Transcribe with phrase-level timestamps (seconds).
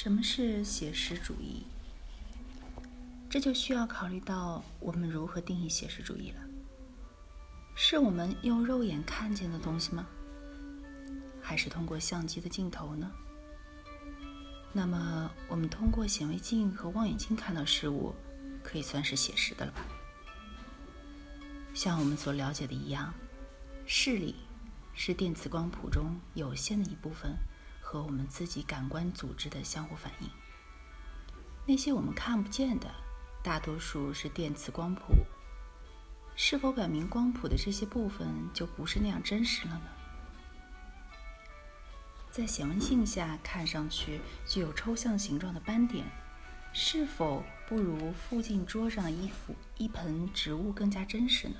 [0.00, 1.66] 什么是写实主义？
[3.28, 6.40] 这就需要考虑到我们如何定义写实主义了。
[7.74, 10.06] 是我们用肉眼看见的东西吗？
[11.42, 13.10] 还是通过相机的镜头呢？
[14.72, 18.14] 那么，我们通过显微镜和望远镜看到事物，
[18.62, 19.84] 可以算是写实的了吧？
[21.74, 23.12] 像我们所了解的一样，
[23.84, 24.36] 视力
[24.94, 27.36] 是电磁光谱中有限的一部分。
[27.90, 30.28] 和我们自己感官组织的相互反应。
[31.64, 32.94] 那些我们看不见的，
[33.42, 35.14] 大多数是电磁光谱。
[36.36, 39.88] 是否表明光谱的这些部分就不是那样真实了呢？
[42.30, 46.04] 在显微镜下看上去具有抽象形状的斑点，
[46.74, 51.56] 是否不如附近桌上的一幅一盆植物更加真实呢？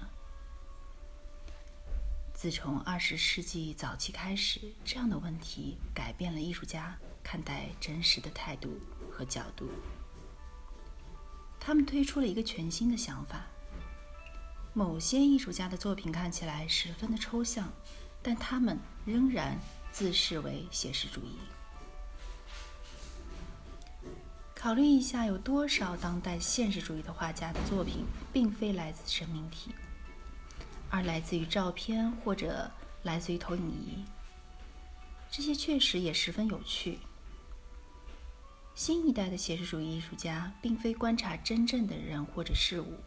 [2.38, 8.78] 自从二十世纪早期开始，这样的问题改变了艺术家看待真实的态度
[9.10, 9.68] 和角度。
[11.58, 13.44] 他们推出了一个全新的想法：
[14.72, 17.72] 某些艺术家的作品看起来十分的抽象，
[18.22, 19.58] 但他们仍然
[19.90, 21.36] 自视为写实主义。
[24.54, 29.74] 考虑一下，有多少当代现实主义的画家的作品并非来自生命体？
[30.90, 32.70] 而来自于照片或者
[33.02, 34.04] 来自于投影仪，
[35.30, 36.98] 这些确实也十分有趣。
[38.74, 42.98] 新一代的写实主义艺术家并非观察真正的人或者事物，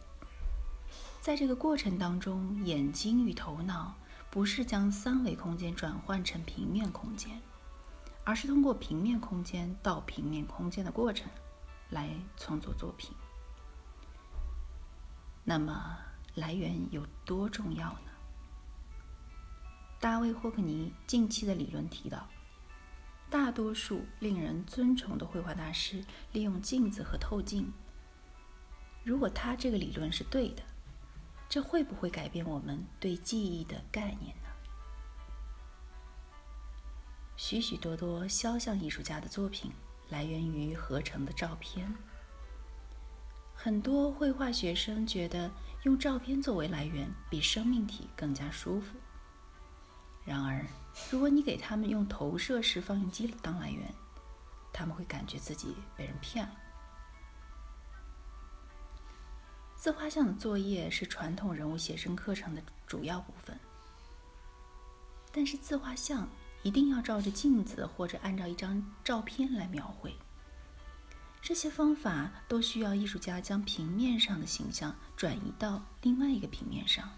[1.20, 3.94] 在这个过程当中，眼睛与头脑
[4.30, 7.40] 不是将三维空间转换成平面空间，
[8.22, 11.28] 而是通过平面空间到平面空间的过程
[11.90, 13.10] 来创作作品。
[15.42, 15.96] 那么。
[16.34, 18.10] 来源有多重要呢？
[20.00, 22.26] 大卫·霍克尼近期的理论提到，
[23.28, 27.70] 大多数令人尊崇的绘画大师利用镜子和透镜。
[29.04, 30.62] 如果他这个理论是对的，
[31.48, 34.48] 这会不会改变我们对记忆的概念呢？
[37.36, 39.70] 许许多多肖像艺术家的作品
[40.08, 41.94] 来源于合成的照片。
[43.54, 45.50] 很多绘画学生觉得。
[45.82, 48.96] 用照片作为来源比生命体更加舒服。
[50.24, 50.64] 然而，
[51.10, 53.92] 如果你给他们用投射式放映机当来源，
[54.72, 56.54] 他们会感觉自己被人骗了。
[59.74, 63.58] 自画像的作业是传统人物写生课程的主要部分，
[65.32, 66.28] 但是自画像
[66.62, 70.16] 一定要照着镜子或者按照一张照片来描绘。
[71.42, 77.10] 这些方法都需要艺术家将平面上的形象转移到另外一个平面上。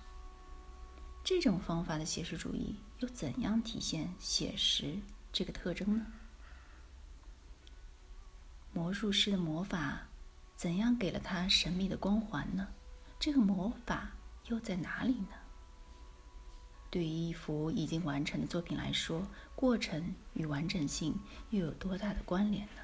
[1.22, 4.98] 这种方法的写实主义又怎样体现写实
[5.30, 6.06] 这个特征呢？
[8.72, 10.08] 魔术师的魔法
[10.56, 12.68] 怎样给了他神秘的光环呢？
[13.20, 14.10] 这个魔法
[14.46, 15.36] 又在哪里呢？
[16.91, 21.14] 对于一幅已经完成的作品来说，过程与完整性
[21.50, 22.82] 又有多大的关联呢？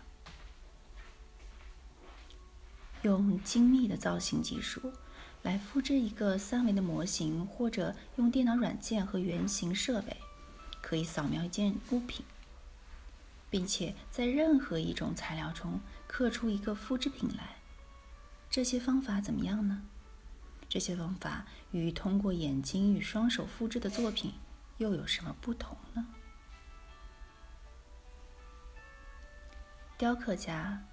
[3.02, 4.92] 用精密的造型技术
[5.42, 10.16] 来复制一个三维的模型，或者用电脑软件和原型设备，
[10.82, 12.24] 可以扫描一件物品，
[13.48, 17.56] 并且在任何一种材料中刻出一个复制品来。
[18.50, 19.82] 这些方法怎么样呢？
[20.68, 24.34] 这些方法与通过眼睛与双手复制的作品
[24.78, 26.06] 又有什么不同呢？
[29.96, 30.89] 雕刻家。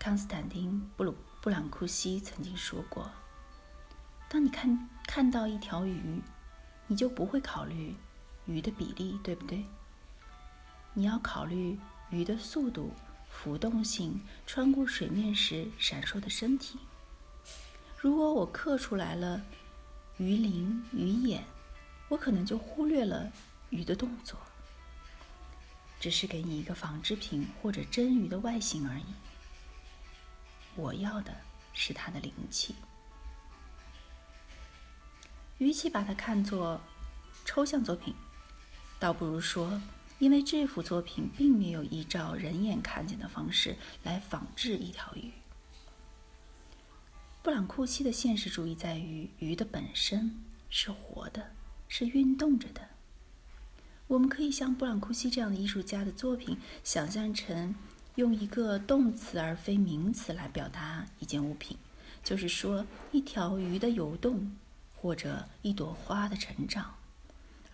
[0.00, 3.10] 康斯坦丁·布鲁布朗库西曾经说过
[4.30, 6.22] ：“当你看看到一条鱼，
[6.86, 7.94] 你就不会考虑
[8.46, 9.62] 鱼的比例，对不对？
[10.94, 11.78] 你要考虑
[12.08, 12.94] 鱼的速度、
[13.28, 16.78] 浮动性、穿过水面时闪烁的身体。
[17.98, 19.42] 如果我刻出来了
[20.16, 21.44] 鱼鳞、鱼眼，
[22.08, 23.30] 我可能就忽略了
[23.68, 24.38] 鱼的动作，
[26.00, 29.04] 只是给你一个仿制品或者真鱼的外形而已。”
[30.76, 31.34] 我要的
[31.72, 32.74] 是它的灵气。
[35.58, 36.80] 与其把它看作
[37.44, 38.14] 抽象作品，
[38.98, 39.80] 倒不如说，
[40.18, 45.30] 因为这幅作品并没有依照人眼看见的方式来仿制一条鱼。
[47.42, 51.52] 布朗库西的现实主义在于，鱼的本身是活的，
[51.88, 52.88] 是运动着的。
[54.06, 57.74] 我们可以像布朗库西这样的艺术家的作品想象成。
[58.16, 61.76] 用一个动词而非名词来表达一件物品，
[62.22, 64.56] 就是说一条鱼的游动，
[64.96, 66.96] 或者一朵花的成长，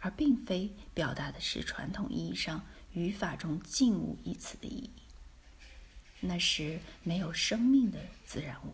[0.00, 4.90] 而并非表达的是传统意义上语法中“静物”一词的意义。
[6.20, 8.72] 那是没有生命的自然物。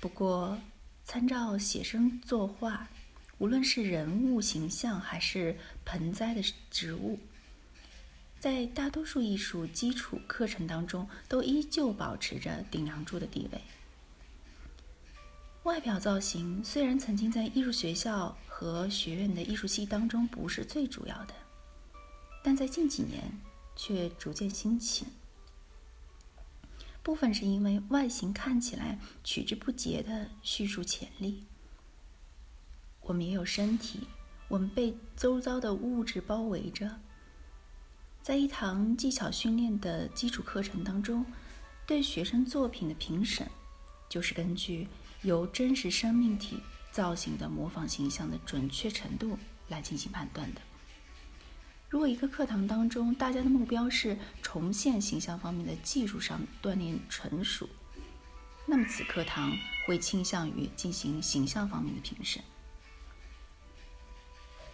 [0.00, 0.58] 不过，
[1.04, 2.88] 参照写生作画，
[3.38, 7.18] 无论是人物形象还是盆栽的植物，
[8.40, 13.60] 在大多数艺术基础课程当中，都依旧保持着顶梁柱的地位。
[15.64, 21.34] 外表造型虽然曾经在艺术学校和学院的艺术系当中不是最主要的，
[22.42, 23.30] 但在近几年
[23.76, 25.04] 却逐渐兴起。
[27.02, 31.44] 部分是因为外形看起来取之不竭的叙述潜力。
[33.02, 34.06] 我们也有身体，
[34.48, 37.00] 我们被周遭的物质包围着。
[38.22, 41.24] 在一堂技巧训练的基础课程当中，
[41.86, 43.50] 对学生作品的评审，
[44.08, 44.86] 就是根据
[45.22, 46.60] 由真实生命体
[46.92, 49.38] 造型的模仿形象的准确程度
[49.68, 50.60] 来进行判断的。
[51.88, 57.68] 如果一个课堂当中，大家的目标是重现形象方面的技术上锻炼纯熟，
[58.66, 59.50] 那么此课堂
[59.86, 62.40] 会倾向于进行形象方面的评审。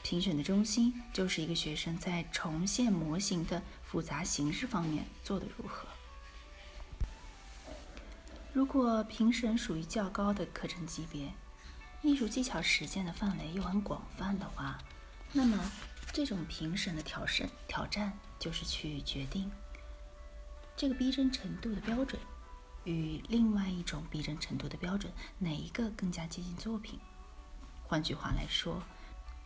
[0.08, 5.88] 评审的中心就是一个学生在重现模型的复杂形式方面做得如何。
[8.52, 11.32] 如果评审属于较高的课程级别，
[12.02, 14.78] 艺术技巧实践的范围又很广泛的话，
[15.32, 15.58] 那么。
[16.12, 19.50] 这种评审的挑审挑战，就是去决定
[20.76, 22.18] 这个逼真程度的标准
[22.84, 26.98] 与另外一种逼真程度的标准哪一个更加接近作品。
[27.82, 28.80] 换句话来说，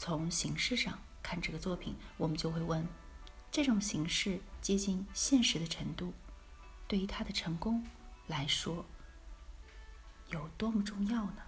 [0.01, 2.89] 从形式上看这个作品，我们就会问：
[3.53, 6.15] 这种形式接近现实的程度，
[6.89, 7.85] 对于它的成功
[8.27, 8.87] 来说
[10.31, 11.43] 有多么重要呢？